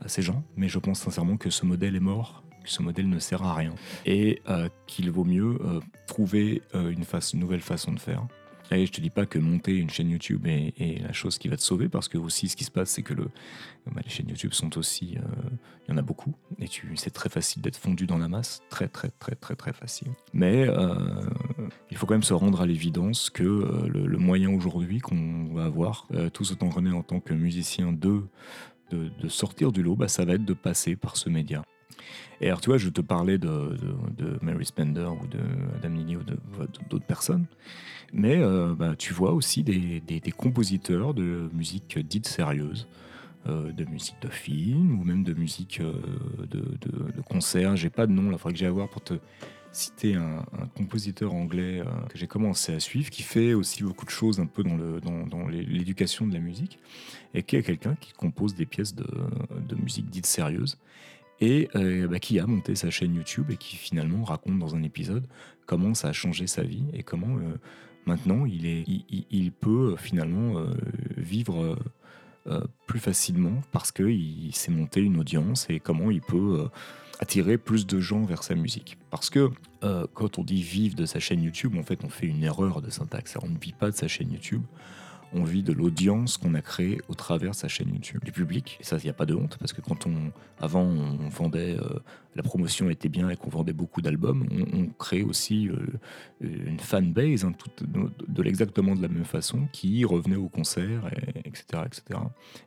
à 0.00 0.08
ces 0.08 0.22
gens, 0.22 0.44
mais 0.56 0.68
je 0.68 0.78
pense 0.78 1.00
sincèrement 1.00 1.36
que 1.36 1.50
ce 1.50 1.66
modèle 1.66 1.96
est 1.96 2.00
mort, 2.00 2.44
que 2.62 2.70
ce 2.70 2.82
modèle 2.82 3.08
ne 3.08 3.18
sert 3.18 3.42
à 3.42 3.54
rien, 3.54 3.74
et 4.06 4.40
qu'il 4.86 5.10
vaut 5.10 5.24
mieux 5.24 5.58
trouver 6.06 6.62
une 6.74 7.04
nouvelle 7.34 7.60
façon 7.60 7.92
de 7.92 7.98
faire. 7.98 8.24
Et 8.70 8.86
je 8.86 8.92
te 8.92 9.00
dis 9.00 9.10
pas 9.10 9.26
que 9.26 9.38
monter 9.38 9.76
une 9.76 9.90
chaîne 9.90 10.10
YouTube 10.10 10.46
est, 10.46 11.02
la 11.02 11.12
chose 11.12 11.38
qui 11.38 11.48
va 11.48 11.56
te 11.56 11.62
sauver, 11.62 11.88
parce 11.88 12.08
que 12.08 12.18
aussi 12.18 12.48
ce 12.48 12.56
qui 12.56 12.64
se 12.64 12.70
passe, 12.70 12.90
c'est 12.90 13.02
que 13.02 13.14
bah, 13.14 14.00
les 14.04 14.10
chaînes 14.10 14.28
YouTube 14.28 14.52
sont 14.52 14.76
aussi, 14.76 15.16
euh, 15.16 15.20
il 15.86 15.92
y 15.92 15.94
en 15.94 15.96
a 15.96 16.02
beaucoup, 16.02 16.34
et 16.60 16.66
c'est 16.96 17.10
très 17.10 17.28
facile 17.28 17.62
d'être 17.62 17.76
fondu 17.76 18.06
dans 18.06 18.18
la 18.18 18.28
masse, 18.28 18.60
très 18.68 18.88
très 18.88 19.10
très 19.18 19.34
très 19.34 19.56
très 19.56 19.72
facile. 19.72 20.08
Mais 20.32 20.68
euh, 20.68 20.94
il 21.90 21.96
faut 21.96 22.06
quand 22.06 22.14
même 22.14 22.22
se 22.22 22.34
rendre 22.34 22.60
à 22.60 22.66
l'évidence 22.66 23.30
que 23.30 23.42
euh, 23.42 23.88
le, 23.88 24.18
moyen 24.18 24.50
aujourd'hui 24.50 24.98
qu'on 24.98 25.54
va 25.54 25.64
avoir, 25.64 26.06
tous 26.34 26.52
autant 26.52 26.68
René 26.68 26.90
en 26.90 27.02
tant 27.02 27.20
que 27.20 27.32
musicien 27.32 27.92
de, 27.92 28.24
de, 28.90 29.28
sortir 29.28 29.72
du 29.72 29.82
lot, 29.82 29.96
bah, 29.96 30.08
ça 30.08 30.24
va 30.24 30.34
être 30.34 30.44
de 30.44 30.54
passer 30.54 30.96
par 30.96 31.16
ce 31.16 31.30
média. 31.30 31.62
Et 32.40 32.46
alors, 32.46 32.60
tu 32.60 32.70
vois, 32.70 32.78
je 32.78 32.88
te 32.88 33.00
parlais 33.00 33.38
de, 33.38 33.76
de, 34.16 34.38
Mary 34.42 34.64
Spender 34.64 35.08
ou 35.20 35.26
de 35.26 35.40
Adam 35.76 35.90
Neely 35.90 36.16
ou 36.16 36.22
d'autres 36.88 37.06
personnes, 37.06 37.46
mais 38.12 38.36
euh, 38.36 38.74
bah, 38.74 38.94
tu 38.96 39.12
vois 39.12 39.32
aussi 39.32 39.64
des, 39.64 40.32
compositeurs 40.36 41.14
de 41.14 41.50
musique 41.52 41.98
dite 41.98 42.28
sérieuse, 42.28 42.86
euh, 43.48 43.72
de 43.72 43.84
musique 43.84 44.20
de 44.22 44.28
film 44.28 45.00
ou 45.00 45.04
même 45.04 45.24
de 45.24 45.34
musique 45.34 45.80
euh, 45.80 45.94
de, 46.48 46.60
de, 46.80 47.20
concert. 47.22 47.76
J'ai 47.76 47.90
pas 47.90 48.06
de 48.06 48.12
nom, 48.12 48.30
là, 48.30 48.36
il 48.36 48.38
faudrait 48.38 48.52
que 48.52 48.58
j'aille 48.58 48.68
voir 48.68 48.88
pour 48.88 49.02
te 49.02 49.14
citer 49.72 50.14
un, 50.14 50.44
compositeur 50.76 51.34
anglais 51.34 51.82
que 52.08 52.16
j'ai 52.16 52.26
commencé 52.26 52.72
à 52.72 52.80
suivre, 52.80 53.10
qui 53.10 53.22
fait 53.22 53.52
aussi 53.52 53.82
beaucoup 53.82 54.06
de 54.06 54.10
choses 54.10 54.40
un 54.40 54.46
peu 54.46 54.62
dans, 54.62 55.48
l'éducation 55.48 56.26
de 56.26 56.32
la 56.32 56.40
musique, 56.40 56.78
et 57.34 57.42
qui 57.42 57.56
est 57.56 57.62
quelqu'un 57.62 57.94
qui 57.96 58.12
compose 58.12 58.54
des 58.54 58.64
pièces 58.64 58.94
de, 58.94 59.06
de 59.68 59.74
musique 59.74 60.08
dite 60.08 60.26
sérieuse 60.26 60.78
et 61.40 61.68
euh, 61.76 62.08
bah, 62.08 62.18
qui 62.18 62.38
a 62.38 62.46
monté 62.46 62.74
sa 62.74 62.90
chaîne 62.90 63.14
YouTube 63.14 63.50
et 63.50 63.56
qui 63.56 63.76
finalement 63.76 64.24
raconte 64.24 64.58
dans 64.58 64.74
un 64.74 64.82
épisode 64.82 65.26
comment 65.66 65.94
ça 65.94 66.08
a 66.08 66.12
changé 66.12 66.46
sa 66.46 66.62
vie 66.62 66.84
et 66.92 67.02
comment 67.02 67.36
euh, 67.36 67.56
maintenant 68.06 68.44
il, 68.46 69.52
peut 69.52 69.92
euh, 69.92 69.96
finalement 69.96 70.64
vivre 71.16 71.78
plus 72.86 72.98
facilement 72.98 73.60
parce 73.72 73.92
qu'il 73.92 74.54
s'est 74.54 74.70
monté 74.70 75.00
une 75.00 75.18
audience 75.18 75.66
et 75.68 75.80
comment 75.80 76.10
il 76.10 76.22
peut 76.22 76.66
attirer 77.20 77.58
plus 77.58 77.86
de 77.86 78.00
gens 78.00 78.22
vers 78.22 78.42
sa 78.42 78.54
musique. 78.54 78.96
Parce 79.10 79.28
que 79.28 79.50
quand 80.14 80.38
on 80.38 80.44
dit 80.44 80.62
vivre 80.62 80.96
de 80.96 81.04
sa 81.04 81.20
chaîne 81.20 81.42
YouTube, 81.42 81.76
en 81.76 81.82
fait 81.82 82.02
on 82.04 82.08
fait 82.08 82.26
une 82.26 82.42
erreur 82.42 82.80
de 82.80 82.88
syntaxe. 82.88 83.36
On 83.42 83.48
ne 83.48 83.58
vit 83.58 83.74
pas 83.74 83.90
de 83.90 83.96
sa 83.96 84.08
chaîne 84.08 84.32
YouTube 84.32 84.62
on 85.32 85.44
vit 85.44 85.62
de 85.62 85.72
l'audience 85.72 86.36
qu'on 86.36 86.54
a 86.54 86.62
créée 86.62 87.00
au 87.08 87.14
travers 87.14 87.50
de 87.50 87.56
sa 87.56 87.68
chaîne 87.68 87.88
YouTube, 87.88 88.24
du 88.24 88.32
public. 88.32 88.78
Et 88.80 88.84
ça, 88.84 88.96
il 88.96 89.04
n'y 89.04 89.10
a 89.10 89.14
pas 89.14 89.26
de 89.26 89.34
honte, 89.34 89.56
parce 89.58 89.72
que 89.72 89.80
quand 89.80 90.06
on, 90.06 90.32
avant, 90.60 90.82
on 90.82 91.28
vendait, 91.28 91.76
euh, 91.78 92.00
la 92.34 92.42
promotion 92.42 92.88
était 92.90 93.08
bien 93.08 93.28
et 93.28 93.36
qu'on 93.36 93.50
vendait 93.50 93.72
beaucoup 93.72 94.00
d'albums, 94.00 94.46
on, 94.72 94.86
crée 94.98 95.22
aussi 95.22 95.68
euh, 95.68 95.76
une 96.40 96.80
fanbase, 96.80 97.44
hein, 97.44 97.52
de, 98.28 98.42
l'exactement 98.42 98.94
de 98.94 99.02
la 99.02 99.08
même 99.08 99.24
façon, 99.24 99.68
qui 99.72 100.04
revenait 100.04 100.36
au 100.36 100.48
concert, 100.48 101.10
et, 101.12 101.40
etc., 101.40 101.82
etc., 101.84 102.20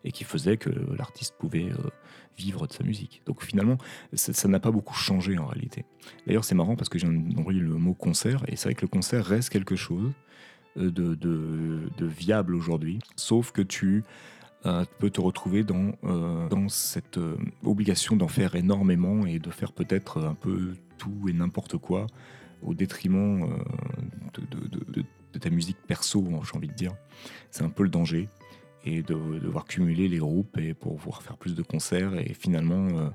et 0.04 0.12
qui 0.12 0.24
faisait 0.24 0.58
que 0.58 0.70
l'artiste 0.98 1.36
pouvait 1.40 1.72
euh, 1.72 1.90
vivre 2.38 2.68
de 2.68 2.74
sa 2.74 2.84
musique. 2.84 3.22
Donc 3.26 3.44
finalement, 3.44 3.78
ça 4.14 4.48
n'a 4.48 4.60
pas 4.60 4.72
beaucoup 4.72 4.96
changé 4.96 5.38
en 5.38 5.46
réalité. 5.46 5.86
D'ailleurs, 6.28 6.46
c'est 6.46 6.56
marrant 6.56 6.76
parce 6.76 6.90
que 6.90 6.98
j'ai 6.98 7.08
envoyé 7.08 7.60
le 7.60 7.76
mot 7.76 7.94
concert, 7.94 8.44
et 8.48 8.56
c'est 8.56 8.70
vrai 8.70 8.76
que 8.76 8.82
le 8.82 8.88
concert 8.88 9.26
reste 9.26 9.50
quelque 9.50 9.76
chose 9.76 10.12
euh, 10.78 10.90
de, 10.92 12.06
viable 12.06 12.56
aujourd'hui, 12.56 13.00
sauf 13.16 13.52
que 13.52 13.62
tu 13.62 14.04
euh, 14.66 14.86
peux 15.00 15.10
te 15.10 15.20
retrouver 15.20 15.64
dans, 15.64 15.92
euh, 16.04 16.48
dans 16.50 16.70
cette 16.70 17.20
obligation 17.64 18.16
d'en 18.16 18.28
faire 18.28 18.56
énormément 18.56 19.26
et 19.26 19.40
de 19.40 19.50
faire 19.50 19.72
peut-être 19.74 20.22
un 20.24 20.34
peu 20.34 20.76
tout 20.98 21.28
et 21.28 21.34
n'importe 21.34 21.78
quoi 21.78 22.08
au 22.62 22.74
détriment 22.74 23.50
de, 24.34 25.02
de, 25.34 25.40
ta 25.40 25.50
musique 25.50 25.78
perso, 25.88 26.24
j'ai 26.44 26.58
envie 26.58 26.68
de 26.68 26.74
dire. 26.74 26.94
C'est 27.50 27.64
un 27.64 27.70
peu 27.70 27.84
le 27.84 27.90
danger. 27.90 28.30
Et 28.84 29.04
de 29.04 29.40
devoir 29.40 29.66
cumuler 29.66 30.08
les 30.08 30.18
groupes 30.18 30.58
et 30.58 30.74
pour 30.74 30.96
pouvoir 30.96 31.22
faire 31.22 31.38
plus 31.38 31.54
de 31.54 31.62
concerts 31.62 32.16
et 32.16 32.34
finalement 32.34 33.12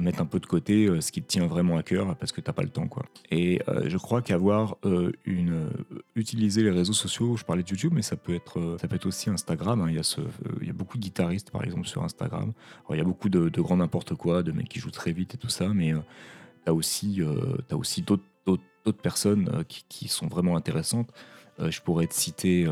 mettre 0.00 0.20
un 0.20 0.26
peu 0.26 0.40
de 0.40 0.46
côté 0.46 0.86
euh, 0.86 1.00
ce 1.00 1.12
qui 1.12 1.22
te 1.22 1.26
tient 1.26 1.46
vraiment 1.46 1.76
à 1.76 1.82
cœur 1.82 2.16
parce 2.16 2.32
que 2.32 2.40
t'as 2.40 2.52
pas 2.52 2.62
le 2.62 2.68
temps 2.68 2.88
quoi. 2.88 3.04
Et 3.30 3.62
euh, 3.68 3.88
je 3.88 3.96
crois 3.96 4.22
qu'avoir 4.22 4.76
euh, 4.84 5.12
une 5.24 5.70
utiliser 6.14 6.62
les 6.62 6.70
réseaux 6.70 6.92
sociaux, 6.92 7.36
je 7.36 7.44
parlais 7.44 7.62
de 7.62 7.68
YouTube, 7.68 7.92
mais 7.94 8.02
ça 8.02 8.16
peut 8.16 8.34
être 8.34 8.76
ça 8.80 8.88
peut 8.88 8.96
être 8.96 9.06
aussi 9.06 9.30
Instagram. 9.30 9.80
Hein. 9.80 9.86
Il 9.88 9.96
y 9.96 9.98
a 9.98 10.02
ce, 10.02 10.20
il 10.60 10.66
y 10.66 10.70
a 10.70 10.72
beaucoup 10.72 10.98
de 10.98 11.02
guitaristes 11.02 11.50
par 11.50 11.64
exemple 11.64 11.86
sur 11.86 12.02
Instagram. 12.02 12.52
il 12.90 12.96
y 12.96 13.00
a 13.00 13.04
beaucoup 13.04 13.28
de, 13.28 13.48
de 13.48 13.60
grands 13.60 13.76
n'importe 13.76 14.14
quoi, 14.14 14.42
de 14.42 14.52
mecs 14.52 14.68
qui 14.68 14.80
jouent 14.80 14.90
très 14.90 15.12
vite 15.12 15.34
et 15.34 15.38
tout 15.38 15.48
ça, 15.48 15.68
mais 15.68 15.92
t'as 16.64 16.72
aussi 16.72 17.20
as 17.70 17.76
aussi 17.76 18.02
d'autres 18.02 18.24
d'autres 18.46 19.02
personnes 19.02 19.64
qui, 19.66 19.84
qui, 19.88 20.08
sont 20.08 20.28
vraiment 20.28 20.56
intéressantes. 20.56 21.10
je 21.58 21.80
pourrais 21.80 22.06
te 22.06 22.14
citer 22.14 22.68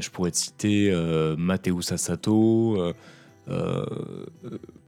je 0.00 0.10
pourrais 0.10 0.32
te 0.32 0.36
citer 0.36 0.92
Matteo 1.36 1.80
Sassato. 1.80 2.94
Euh, 3.50 3.84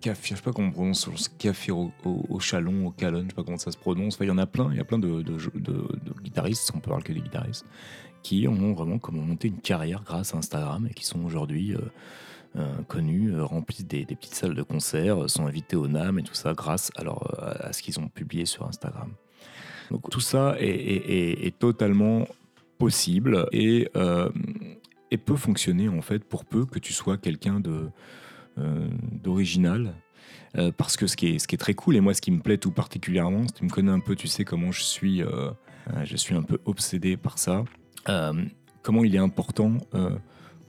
je 0.05 0.13
sais 0.13 0.35
pas 0.43 0.53
comment 0.53 0.69
on 0.69 0.73
prononce, 0.73 1.29
Café 1.39 1.73
au, 1.73 1.93
Chalon, 2.41 2.87
au 2.87 2.91
Calon, 2.91 3.23
je 3.23 3.29
sais 3.29 3.35
pas 3.35 3.43
comment 3.43 3.59
ça 3.59 3.71
se 3.71 3.79
prononce. 3.79 4.19
il 4.21 4.27
y 4.27 4.31
en 4.31 4.39
a 4.39 4.47
plein, 4.47 4.71
il 4.71 4.77
y 4.77 4.81
a 4.81 4.85
plein 4.85 4.99
de, 4.99 5.23
guitaristes, 6.23 6.71
on 6.75 6.81
peut 6.81 6.91
parler 6.91 7.05
que 7.05 7.13
des 7.13 7.21
guitaristes, 7.21 7.67
qui 8.23 8.47
ont 8.49 8.75
vraiment 8.75 8.99
comment 8.99 9.23
monté 9.23 9.49
une 9.49 9.61
carrière 9.61 10.03
grâce 10.05 10.35
à 10.35 10.39
Instagram 10.39 10.87
et 10.91 10.95
qui 10.95 11.05
sont 11.05 11.25
aujourd'hui 11.25 11.75
connus, 12.89 13.41
remplissent 13.41 13.87
des, 13.87 14.05
petites 14.05 14.35
salles 14.35 14.55
de 14.55 14.63
concert, 14.63 15.31
sont 15.31 15.47
invités 15.47 15.77
au 15.77 15.87
NAM 15.87 16.19
et 16.19 16.23
tout 16.23 16.35
ça 16.35 16.53
grâce 16.53 16.91
alors, 16.97 17.35
à 17.39 17.73
ce 17.73 17.83
qu'ils 17.83 17.99
ont 18.01 18.09
publié 18.09 18.45
sur 18.45 18.67
Instagram. 18.67 19.11
Donc 19.91 20.09
tout 20.11 20.21
ça 20.21 20.57
est, 20.59 21.59
totalement 21.59 22.27
possible 22.79 23.47
et, 23.53 23.89
et, 25.11 25.19
peut 25.19 25.37
fonctionner 25.37 25.89
en 25.89 26.03
fait 26.03 26.25
pour 26.25 26.45
peu 26.45 26.67
que 26.67 26.79
tu 26.79 26.93
sois 26.93 27.17
quelqu'un 27.17 27.61
de 27.61 27.91
d'original 28.57 29.95
euh, 30.57 30.73
parce 30.77 30.97
que 30.97 31.07
ce 31.07 31.17
qui, 31.17 31.29
est, 31.29 31.39
ce 31.39 31.47
qui 31.47 31.55
est 31.55 31.59
très 31.59 31.75
cool, 31.75 31.97
et 31.97 32.01
moi 32.01 32.15
ce 32.15 32.21
qui 32.21 32.31
me 32.31 32.41
plaît 32.41 32.59
tout 32.59 32.73
particulièrement, 32.73 33.47
si 33.47 33.55
tu 33.55 33.65
me 33.65 33.71
connais 33.71 33.93
un 33.93 34.01
peu, 34.01 34.17
tu 34.17 34.27
sais 34.27 34.45
comment 34.45 34.73
je 34.73 34.83
suis, 34.83 35.23
euh, 35.23 35.51
euh, 35.95 36.05
je 36.05 36.17
suis 36.17 36.35
un 36.35 36.43
peu 36.43 36.59
obsédé 36.65 37.17
par 37.17 37.39
ça, 37.39 37.65
comment 38.83 39.05
il 39.05 39.15
est 39.15 39.19
important 39.19 39.79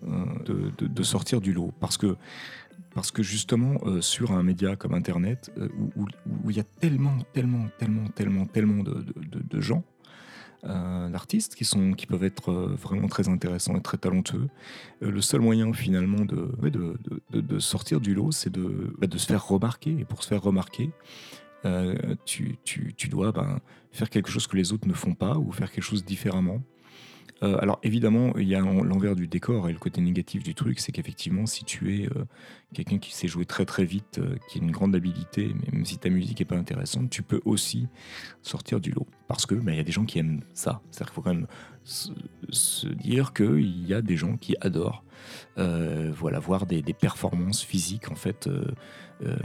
de, 0.04 1.04
sortir 1.04 1.42
du 1.42 1.54
lot. 1.54 1.74
Parce 1.80 1.98
que, 1.98 2.16
parce 2.94 3.10
que 3.10 3.24
justement, 3.24 3.80
sur 4.02 4.32
un 4.32 4.44
média 4.44 4.76
comme 4.76 4.94
Internet, 4.94 5.52
où, 5.96 6.06
il 6.50 6.56
y 6.56 6.60
a 6.60 6.64
tellement, 6.64 7.18
tellement, 7.34 7.68
tellement, 7.80 8.08
tellement, 8.10 8.46
tellement 8.46 8.84
de, 8.84 9.62
gens, 9.62 9.84
euh, 9.84 9.91
d'artistes 10.64 11.56
qui, 11.56 11.66
qui 11.98 12.06
peuvent 12.06 12.24
être 12.24 12.52
euh, 12.52 12.76
vraiment 12.80 13.08
très 13.08 13.30
intéressants 13.30 13.76
et 13.76 13.82
très 13.82 13.98
talentueux. 13.98 14.48
Euh, 15.02 15.12
le 15.12 15.22
seul 15.22 15.42
moyen 15.42 15.74
finalement 15.74 16.24
de, 16.24 16.52
de, 16.70 17.42
de, 17.42 17.60
sortir 17.60 18.00
du 18.00 18.14
lot, 18.14 18.32
c'est 18.32 18.52
de, 18.52 18.94
bah, 19.00 19.08
de 19.08 19.18
se 19.18 19.26
faire 19.26 19.46
remarquer. 19.48 19.92
Et 20.00 20.06
pour 20.06 20.24
se 20.24 20.28
faire 20.30 20.42
remarquer, 20.42 20.92
tu, 22.26 22.58
tu, 22.64 22.94
tu, 22.98 23.08
dois 23.08 23.32
ben, 23.32 23.60
faire 23.92 24.10
quelque 24.10 24.32
chose 24.32 24.48
que 24.48 24.58
les 24.58 24.74
autres 24.74 24.88
ne 24.88 24.94
font 24.94 25.14
pas 25.14 25.38
ou 25.38 25.52
faire 25.52 25.72
quelque 25.72 25.84
chose 25.84 26.04
différemment. 26.04 26.62
Euh, 27.44 27.58
alors 27.60 27.80
évidemment, 27.84 28.34
il 28.38 28.48
y 28.48 28.56
a 28.56 28.60
l'envers 28.60 29.16
du 29.16 29.28
décor 29.28 29.68
et 29.68 29.74
le 29.74 29.80
côté 29.80 30.00
négatif 30.02 30.44
du 30.44 30.54
truc, 30.54 30.80
c'est 30.80 30.92
qu'effectivement, 30.92 31.46
si 31.46 31.64
tu 31.64 31.96
es 32.00 32.08
euh, 32.08 32.26
quelqu'un 32.74 33.00
qui 33.00 33.14
sait 33.14 33.28
jouer 33.28 33.46
très 33.46 33.66
très 33.66 33.84
vite, 33.84 34.20
euh, 34.20 34.36
qui 34.48 34.60
a 34.60 34.62
une 34.62 34.72
grande 34.72 34.96
habilité, 34.96 35.56
même 35.72 35.86
si 35.86 35.98
ta 35.98 36.10
musique 36.10 36.40
n'est 36.40 36.46
pas 36.46 36.58
intéressante, 36.58 37.10
tu 37.10 37.24
peux 37.24 37.42
aussi 37.46 37.88
sortir 38.44 38.80
du 38.80 38.92
lot. 38.92 39.08
Parce 39.28 39.46
que 39.46 39.56
bah, 39.56 39.72
il 39.72 39.78
y 39.78 39.80
a 39.80 39.84
des 39.84 39.92
gens 39.92 40.06
qui 40.06 40.20
aiment 40.20 40.42
ça. 40.54 40.82
C'est-à-dire 40.92 41.08
qu'il 41.08 41.16
faut 41.16 41.22
quand 41.22 41.34
même 41.34 41.48
se, 41.84 42.88
dire 42.88 43.34
qu'il 43.34 43.88
y 43.88 43.94
a 43.94 44.02
des 44.02 44.18
gens 44.18 44.38
qui 44.38 44.56
adorent 44.62 45.04
voilà, 45.58 46.40
voir 46.40 46.66
des, 46.66 46.82
performances 46.94 47.64
physiques 47.64 48.12
en 48.12 48.16
fait 48.16 48.48
euh, 49.24 49.36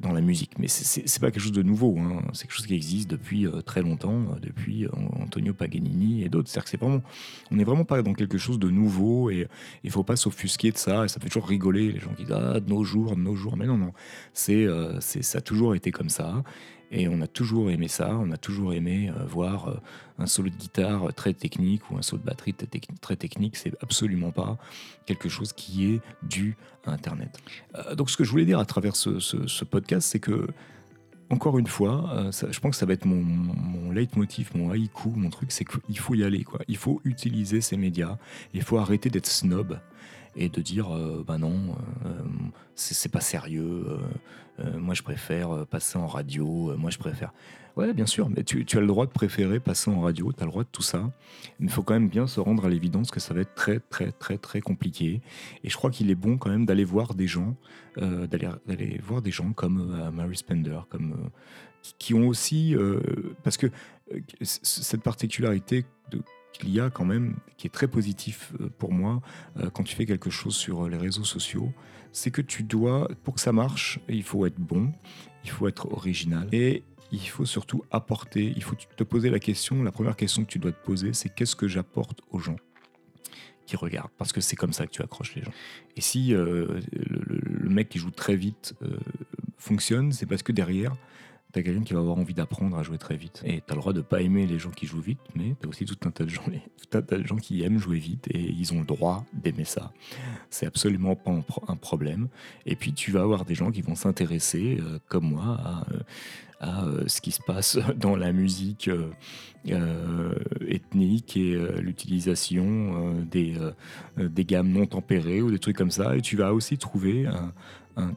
dans 0.00 0.12
la 0.12 0.20
musique. 0.20 0.52
Mais 0.58 0.68
c'est 0.68 1.20
pas 1.20 1.32
quelque 1.32 1.42
chose 1.42 1.52
de 1.52 1.64
nouveau, 1.64 1.98
hein. 1.98 2.22
c'est 2.32 2.42
quelque 2.42 2.54
chose 2.54 2.66
qui 2.66 2.74
existe 2.74 3.10
depuis 3.10 3.44
euh, 3.44 3.60
très 3.60 3.82
longtemps, 3.82 4.20
euh, 4.30 4.38
depuis 4.40 4.86
Antonio 5.20 5.52
Paganini 5.52 6.22
et 6.22 6.28
d'autres. 6.28 6.48
C'est-à-dire 6.48 6.70
que 6.70 6.76
vraiment, 6.76 7.02
on 7.50 7.56
n'est 7.56 7.64
vraiment 7.64 7.84
pas 7.84 8.00
dans 8.02 8.12
quelque 8.14 8.38
chose 8.38 8.60
de 8.60 8.70
nouveau 8.70 9.30
et 9.30 9.48
il 9.82 9.90
faut 9.90 10.04
pas 10.04 10.14
s'offusquer 10.14 10.70
de 10.70 10.78
ça. 10.78 11.04
Et 11.04 11.08
ça 11.08 11.18
fait 11.18 11.26
toujours 11.26 11.48
rigoler 11.48 11.90
les 11.90 11.98
gens 11.98 12.14
qui 12.14 12.24
disent 12.24 12.32
ah 12.32 12.60
de 12.60 12.68
nos 12.68 12.84
jours, 12.84 13.16
de 13.16 13.20
nos 13.20 13.34
jours. 13.34 13.56
Mais 13.56 13.66
non, 13.66 13.78
non, 13.78 13.92
c'est 14.32 14.68
ça 15.00 15.38
a 15.38 15.40
toujours 15.40 15.74
été 15.74 15.90
comme 15.90 16.10
ça. 16.10 16.44
Et 16.90 17.08
on 17.08 17.20
a 17.20 17.26
toujours 17.26 17.70
aimé 17.70 17.88
ça, 17.88 18.16
on 18.16 18.30
a 18.30 18.36
toujours 18.36 18.72
aimé 18.72 19.10
euh, 19.10 19.24
voir 19.26 19.68
euh, 19.68 19.74
un 20.18 20.26
solo 20.26 20.48
de 20.48 20.56
guitare 20.56 21.12
très 21.14 21.34
technique 21.34 21.90
ou 21.90 21.98
un 21.98 22.02
solo 22.02 22.22
de 22.22 22.26
batterie 22.26 22.54
très 23.00 23.16
technique. 23.16 23.56
C'est 23.56 23.74
absolument 23.82 24.30
pas 24.30 24.56
quelque 25.06 25.28
chose 25.28 25.52
qui 25.52 25.92
est 25.92 26.00
dû 26.22 26.56
à 26.86 26.92
Internet. 26.92 27.38
Euh, 27.74 27.94
donc 27.94 28.10
ce 28.10 28.16
que 28.16 28.24
je 28.24 28.30
voulais 28.30 28.46
dire 28.46 28.58
à 28.58 28.64
travers 28.64 28.96
ce, 28.96 29.64
podcast, 29.64 30.08
c'est 30.08 30.20
que 30.20 30.48
encore 31.30 31.58
une 31.58 31.66
fois, 31.66 32.30
je 32.32 32.58
pense 32.58 32.70
que 32.70 32.76
ça 32.76 32.86
va 32.86 32.94
être 32.94 33.04
mon, 33.04 33.22
mon 33.22 33.92
leitmotiv, 33.92 34.50
mon 34.54 34.70
haïku, 34.70 35.10
mon 35.10 35.28
truc, 35.28 35.52
c'est 35.52 35.66
qu'il 35.66 35.98
faut 35.98 36.14
y 36.14 36.24
aller. 36.24 36.42
Quoi. 36.42 36.60
Il 36.68 36.78
faut 36.78 37.02
utiliser 37.04 37.60
ces 37.60 37.76
médias, 37.76 38.16
il 38.54 38.62
faut 38.62 38.78
arrêter 38.78 39.10
d'être 39.10 39.26
snob 39.26 39.78
et 40.38 40.48
de 40.48 40.60
dire 40.62 40.88
bah 41.26 41.36
non, 41.36 41.76
euh, 42.06 42.10
c'est 42.76 43.10
pas 43.10 43.20
sérieux, 43.20 43.84
euh, 44.60 44.78
moi 44.78 44.94
je 44.94 45.02
préfère 45.02 45.66
passer 45.66 45.98
en 45.98 46.06
radio, 46.06 46.74
moi 46.78 46.90
je 46.90 46.98
préfère. 46.98 47.32
Ouais, 47.76 47.92
bien 47.92 48.06
sûr, 48.06 48.28
mais 48.28 48.42
tu, 48.42 48.64
as 48.72 48.80
le 48.80 48.86
droit 48.88 49.06
de 49.06 49.12
préférer 49.12 49.60
passer 49.60 49.88
en 49.88 50.00
radio, 50.00 50.32
tu 50.32 50.42
as 50.42 50.46
le 50.46 50.50
droit 50.50 50.64
de 50.64 50.68
tout 50.70 50.82
ça, 50.82 51.12
mais 51.60 51.66
il 51.66 51.70
faut 51.70 51.84
quand 51.84 51.94
même 51.94 52.08
bien 52.08 52.26
se 52.26 52.40
rendre 52.40 52.66
à 52.66 52.68
l'évidence 52.68 53.12
que 53.12 53.20
ça 53.20 53.34
va 53.34 53.42
être 53.42 53.54
très 53.54 53.78
très 53.78 54.10
très 54.10 54.36
très 54.38 54.60
compliqué. 54.60 55.20
Et 55.62 55.68
je 55.68 55.76
crois 55.76 55.90
qu'il 55.90 56.10
est 56.10 56.16
bon 56.16 56.38
quand 56.38 56.50
même 56.50 56.66
d'aller 56.66 56.84
voir 56.84 57.14
des 57.14 57.26
gens, 57.26 57.56
d'aller 57.96 59.00
voir 59.02 59.22
des 59.22 59.30
gens 59.30 59.52
comme 59.52 60.10
Mary 60.12 60.36
Spender, 60.36 60.80
comme 60.88 61.30
qui 61.98 62.14
ont 62.14 62.26
aussi, 62.26 62.76
parce 63.44 63.56
que 63.56 63.68
cette 64.42 65.02
particularité 65.02 65.84
de 66.10 66.20
qu'il 66.52 66.70
y 66.70 66.80
a 66.80 66.90
quand 66.90 67.04
même, 67.04 67.36
qui 67.56 67.66
est 67.66 67.70
très 67.70 67.88
positif 67.88 68.52
euh, 68.60 68.68
pour 68.78 68.92
moi, 68.92 69.20
euh, 69.58 69.70
quand 69.70 69.82
tu 69.82 69.94
fais 69.94 70.06
quelque 70.06 70.30
chose 70.30 70.54
sur 70.54 70.84
euh, 70.84 70.88
les 70.88 70.96
réseaux 70.96 71.24
sociaux, 71.24 71.72
c'est 72.12 72.30
que 72.30 72.42
tu 72.42 72.62
dois, 72.62 73.08
pour 73.24 73.34
que 73.34 73.40
ça 73.40 73.52
marche, 73.52 74.00
il 74.08 74.22
faut 74.22 74.46
être 74.46 74.58
bon, 74.58 74.92
il 75.44 75.50
faut 75.50 75.68
être 75.68 75.92
original 75.92 76.48
et 76.52 76.82
il 77.12 77.26
faut 77.26 77.46
surtout 77.46 77.84
apporter, 77.90 78.52
il 78.56 78.62
faut 78.62 78.74
te 78.74 79.04
poser 79.04 79.30
la 79.30 79.38
question, 79.38 79.82
la 79.82 79.92
première 79.92 80.16
question 80.16 80.44
que 80.44 80.50
tu 80.50 80.58
dois 80.58 80.72
te 80.72 80.84
poser, 80.84 81.12
c'est 81.12 81.34
qu'est-ce 81.34 81.56
que 81.56 81.68
j'apporte 81.68 82.20
aux 82.30 82.38
gens 82.38 82.56
qui 83.66 83.76
regardent, 83.76 84.10
parce 84.16 84.32
que 84.32 84.40
c'est 84.40 84.56
comme 84.56 84.72
ça 84.72 84.86
que 84.86 84.92
tu 84.92 85.02
accroches 85.02 85.34
les 85.34 85.42
gens. 85.42 85.52
Et 85.96 86.00
si 86.00 86.28
le, 86.28 86.80
mec 87.68 87.90
qui 87.90 87.98
joue 87.98 88.10
très 88.10 88.34
vite 88.34 88.74
fonctionne, 89.58 90.12
c'est 90.12 90.24
parce 90.24 90.42
que 90.42 90.52
derrière, 90.52 90.96
Quelqu'un 91.62 91.82
qui 91.82 91.94
va 91.94 92.00
avoir 92.00 92.18
envie 92.18 92.34
d'apprendre 92.34 92.76
à 92.76 92.82
jouer 92.82 92.98
très 92.98 93.16
vite. 93.16 93.42
Et 93.44 93.62
t'as 93.66 93.74
le 93.74 93.80
droit 93.80 93.92
de 93.92 94.00
pas 94.00 94.20
aimer 94.20 94.46
les 94.46 94.58
gens 94.58 94.70
qui 94.70 94.86
jouent 94.86 95.00
vite, 95.00 95.18
mais 95.34 95.54
t'as 95.60 95.68
aussi 95.68 95.84
tout 95.84 95.98
un 96.06 96.10
tas 96.10 96.24
de 96.24 96.30
gens, 96.30 96.42
tout 96.44 96.98
un 96.98 97.02
tas 97.02 97.18
de 97.18 97.26
gens 97.26 97.36
qui 97.36 97.62
aiment 97.62 97.78
jouer 97.78 97.98
vite 97.98 98.26
et 98.30 98.40
ils 98.40 98.72
ont 98.72 98.80
le 98.80 98.86
droit 98.86 99.24
d'aimer 99.32 99.64
ça. 99.64 99.92
C'est 100.50 100.66
absolument 100.66 101.16
pas 101.16 101.32
un 101.68 101.76
problème. 101.76 102.28
Et 102.66 102.76
puis 102.76 102.92
tu 102.92 103.12
vas 103.12 103.22
avoir 103.22 103.44
des 103.44 103.54
gens 103.54 103.70
qui 103.70 103.82
vont 103.82 103.94
s'intéresser, 103.94 104.78
euh, 104.80 104.98
comme 105.08 105.30
moi, 105.30 105.58
à, 105.62 105.84
euh, 105.92 106.00
euh, 106.62 107.04
ce 107.06 107.20
qui 107.20 107.30
se 107.30 107.40
passe 107.42 107.78
dans 107.96 108.16
la 108.16 108.32
musique 108.32 108.90
et 111.00 111.80
l'utilisation 111.80 113.24
des, 113.30 113.56
des 114.16 114.44
gammes 114.44 114.70
non 114.70 114.86
tempérées 114.86 115.42
ou 115.42 115.50
des 115.50 115.58
trucs 115.58 115.76
comme 115.76 115.90
ça. 115.90 116.16
Et 116.16 116.20
tu 116.20 116.36
vas 116.36 116.52
aussi 116.52 116.78
trouver 116.78 117.26
un, 117.26 117.52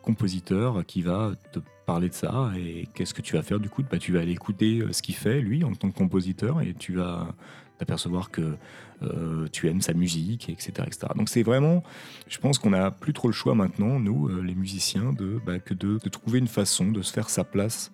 compositeur 0.04 0.86
qui 0.86 1.02
va 1.02 1.32
te 1.52 1.60
parler 1.92 2.10
de 2.10 2.14
ça 2.14 2.52
et 2.56 2.88
qu'est-ce 2.94 3.14
que 3.14 3.22
tu 3.22 3.36
vas 3.36 3.44
faire 3.44 3.60
du 3.60 3.70
coup? 3.70 3.84
Bah, 3.90 3.98
Tu 3.98 4.14
vas 4.14 4.22
aller 4.22 4.32
écouter 4.32 4.80
euh, 4.80 4.94
ce 4.94 5.02
qu'il 5.02 5.16
fait 5.16 5.42
lui 5.42 5.64
en 5.64 5.74
tant 5.74 5.90
que 5.90 5.98
compositeur 5.98 6.62
et 6.62 6.74
tu 6.74 6.94
vas 6.94 7.36
t'apercevoir 7.80 8.30
que 8.30 8.56
euh, 9.02 9.48
tu 9.52 9.68
aimes 9.68 9.82
sa 9.82 9.94
musique, 9.94 10.50
etc. 10.50 10.72
etc. 10.86 11.08
Donc 11.16 11.30
c'est 11.30 11.44
vraiment, 11.44 11.84
je 12.28 12.38
pense 12.38 12.60
qu'on 12.60 12.70
n'a 12.70 12.92
plus 12.92 13.14
trop 13.14 13.28
le 13.28 13.34
choix 13.34 13.56
maintenant, 13.56 14.00
nous, 14.00 14.30
euh, 14.30 14.42
les 14.42 14.56
musiciens, 14.56 15.14
de, 15.14 15.42
bah, 15.46 15.60
que 15.60 15.74
de, 15.74 15.98
trouver 16.10 16.40
une 16.40 16.48
façon 16.48 16.92
de 16.92 17.02
se 17.02 17.12
faire 17.12 17.30
sa 17.30 17.44
place 17.44 17.92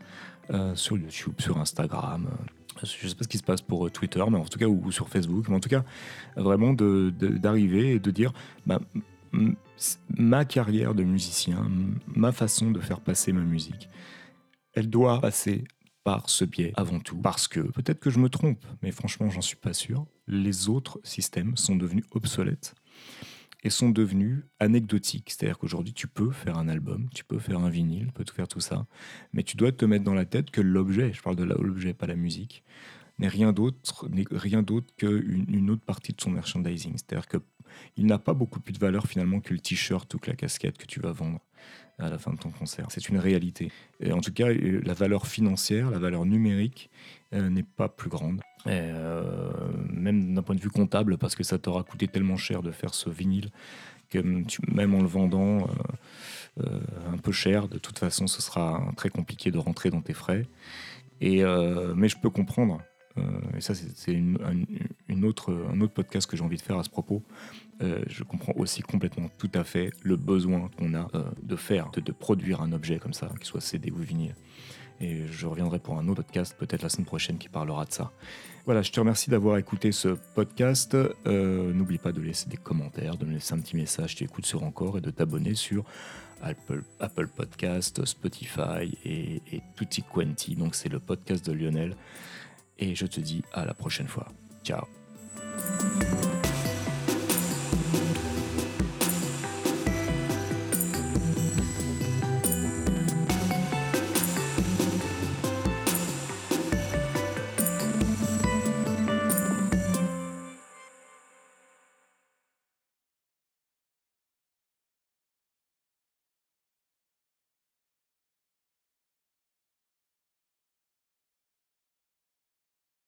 sur 0.76 0.98
YouTube, 0.98 1.34
sur 1.40 1.58
Instagram. 1.58 2.30
Je 2.84 3.04
ne 3.04 3.10
sais 3.10 3.16
pas 3.16 3.24
ce 3.24 3.28
qui 3.30 3.38
se 3.38 3.44
passe 3.44 3.62
pour 3.62 3.90
Twitter, 3.92 4.24
mais 4.30 4.38
en 4.38 4.46
tout 4.46 4.60
cas, 4.60 4.68
ou, 4.68 4.92
sur 4.92 5.10
Facebook, 5.10 5.48
mais 5.50 5.56
en 5.56 5.60
tout 5.60 5.70
cas, 5.70 5.84
vraiment 6.36 6.74
d'arriver 6.74 7.96
et 7.96 8.00
de 8.00 8.12
dire, 8.12 8.34
bah, 8.66 8.80
ma 10.18 10.46
carrière 10.46 10.96
de 10.96 11.04
musicien, 11.04 11.70
ma 12.08 12.32
façon 12.32 12.72
de 12.72 12.80
faire 12.80 13.02
passer 13.02 13.32
ma 13.32 13.42
musique, 13.42 13.90
elle 14.74 14.90
doit 14.90 15.20
passer 15.22 15.64
par 16.04 16.30
ce 16.30 16.46
biais 16.46 16.72
avant 16.76 17.00
tout. 17.00 17.18
Parce 17.18 17.48
que, 17.48 17.60
peut-être 17.60 18.00
que 18.00 18.10
je 18.10 18.20
me 18.20 18.30
trompe, 18.30 18.64
mais 18.82 18.92
franchement, 18.92 19.30
j'en 19.30 19.42
suis 19.42 19.58
pas 19.58 19.74
sûr, 19.74 20.06
les 20.28 20.70
autres 20.70 21.00
systèmes 21.04 21.58
sont 21.58 21.76
devenus 21.76 22.06
obsolètes 22.12 22.76
et 23.64 23.70
sont 23.70 23.90
devenus 23.90 24.44
anecdotiques. 24.60 25.32
C'est-à-dire 25.32 25.58
qu'aujourd'hui, 25.58 25.94
tu 25.94 26.08
peux 26.08 26.32
faire 26.32 26.58
un 26.58 26.68
album, 26.68 27.10
tu 27.14 27.24
peux 27.24 27.40
faire 27.40 27.60
un 27.60 27.70
vinyle, 27.70 28.08
tu 28.08 28.14
peux 28.14 28.24
tout 28.24 28.36
faire 28.36 28.48
tout 28.48 28.60
ça, 28.60 28.86
mais 29.34 29.44
tu 29.44 29.58
dois 29.58 29.72
te 29.72 29.86
mettre 29.86 30.04
dans 30.04 30.14
la 30.14 30.26
tête 30.26 30.52
que 30.52 30.62
l'objet, 30.62 31.14
je 31.14 31.22
parle 31.22 31.36
de 31.36 31.44
l'objet, 31.44 31.94
pas 31.94 32.08
la 32.08 32.16
musique, 32.16 32.64
n'est 33.20 33.28
rien 33.28 33.52
d'autre 33.52 34.08
rien 34.32 34.62
d'autre 34.62 34.94
qu'une 34.96 35.46
une 35.50 35.70
autre 35.72 35.84
partie 35.84 36.14
de 36.14 36.22
son 36.22 36.32
merchandising. 36.32 36.94
C'est-à-dire 36.94 37.28
que 37.28 37.38
il 37.96 38.06
n'a 38.06 38.20
pas 38.20 38.34
beaucoup 38.34 38.60
plus 38.60 38.74
de 38.74 38.80
valeur 38.80 39.08
finalement 39.08 39.40
que 39.40 39.54
le 39.54 39.60
t-shirt 39.60 40.14
ou 40.14 40.20
que 40.20 40.30
la 40.30 40.36
casquette 40.36 40.78
que 40.78 40.86
tu 40.86 41.00
vas 41.00 41.12
vendre 41.12 41.40
à 42.00 42.10
la 42.10 42.18
fin 42.18 42.32
de 42.32 42.38
ton 42.38 42.52
concert. 42.52 42.88
C'est 42.90 43.10
une 43.10 43.18
réalité. 43.18 43.72
En 44.12 44.22
tout 44.22 44.32
cas, 44.32 44.48
euh, 44.48 44.82
la 44.84 44.94
valeur 44.94 45.26
financière, 45.26 45.90
la 45.90 46.00
valeur 46.00 46.26
numérique 46.26 46.90
euh, 47.34 47.50
n'est 47.50 47.64
pas 47.64 47.90
plus 47.90 48.10
grande. 48.10 48.42
Euh, 48.68 49.52
même 49.90 50.36
d'un 50.36 50.44
point 50.44 50.56
de 50.56 50.62
vue 50.62 50.70
comptable, 50.70 51.18
parce 51.18 51.36
que 51.36 51.44
ça 51.44 51.58
t'aura 51.58 51.84
coûté 51.84 52.08
tellement 52.08 52.38
cher 52.38 52.62
de 52.62 52.72
faire 52.72 52.94
ce 52.94 53.10
vinyle 53.10 53.50
que 54.10 54.20
même 54.72 54.94
en 54.94 55.02
le 55.02 55.08
vendant 55.08 55.68
un 56.58 57.18
peu 57.18 57.34
cher, 57.34 57.68
de 57.68 57.78
toute 57.78 58.00
façon, 58.00 58.26
ce 58.26 58.42
sera 58.42 58.90
très 58.96 59.10
compliqué 59.10 59.52
de 59.52 59.58
rentrer 59.58 59.90
dans 59.90 60.02
tes 60.02 60.14
frais. 60.14 60.46
Mais 61.20 62.08
je 62.08 62.18
peux 62.18 62.30
comprendre 62.30 62.82
et 63.58 63.62
ça, 63.62 63.74
c'est 63.76 64.14
une, 64.14 64.38
autre, 65.24 65.54
un 65.72 65.82
autre 65.82 65.94
podcast 65.94 66.30
que 66.30 66.38
j'ai 66.38 66.44
envie 66.44 66.58
de 66.58 66.62
faire 66.62 66.78
à 66.78 66.84
ce 66.84 66.90
propos. 66.90 67.22
Euh, 67.82 68.02
je 68.08 68.24
comprends 68.24 68.54
aussi 68.56 68.82
complètement 68.82 69.30
tout 69.38 69.52
à 69.54 69.64
fait 69.64 69.92
le 70.04 70.16
besoin 70.16 70.70
qu'on 70.78 70.94
a 70.94 71.08
euh, 71.14 71.24
de 71.44 71.56
faire, 71.56 71.92
de, 71.92 72.12
produire 72.12 72.62
un 72.62 72.72
objet 72.72 72.98
comme 72.98 73.14
ça, 73.14 73.30
qu'il 73.38 73.46
soit 73.46 73.62
CD 73.62 73.92
ou 73.92 73.98
vinyle. 73.98 74.36
Et 75.00 75.28
je 75.28 75.46
reviendrai 75.46 75.78
pour 75.78 76.00
un 76.00 76.08
autre 76.08 76.24
podcast, 76.24 76.56
peut-être 76.58 76.82
la 76.82 76.90
semaine 76.90 77.06
prochaine, 77.06 77.38
qui 77.38 77.50
parlera 77.50 77.86
de 77.86 77.92
ça. 77.92 78.12
Voilà, 78.66 78.82
je 78.82 78.92
te 78.92 79.00
remercie 79.00 79.30
d'avoir 79.30 79.58
écouté 79.58 79.92
ce 79.92 80.10
podcast. 80.34 80.96
Euh, 80.96 81.72
n'oublie 81.72 82.00
pas 82.00 82.12
de 82.12 82.20
laisser 82.20 82.50
des 82.50 82.58
commentaires, 82.58 83.16
de 83.16 83.26
me 83.26 83.34
laisser 83.34 83.54
un 83.54 83.60
petit 83.60 83.76
message, 83.76 84.16
tu 84.16 84.24
écoutes 84.24 84.48
sur 84.48 84.64
encore 84.64 84.98
et 84.98 85.02
de 85.02 85.12
t'abonner 85.12 85.54
sur 85.54 85.86
Apple, 86.42 87.28
Podcast, 87.36 88.06
Spotify 88.06 88.98
et, 89.06 89.42
et 89.52 89.62
Tutti 89.76 90.02
Quanti. 90.02 90.56
Donc 90.56 90.74
c'est 90.74 90.90
le 90.90 91.00
podcast 91.00 91.46
de 91.46 91.54
Lionel. 91.54 91.96
Et 92.80 92.96
je 92.96 93.06
te 93.06 93.20
dis 93.20 93.44
à 93.54 93.66
la 93.66 93.74
prochaine 93.74 94.08
fois. 94.08 94.28
Ciao 94.64 94.86